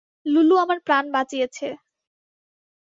[0.25, 1.67] লুলু আমার প্রাণ বাঁচিয়েছে।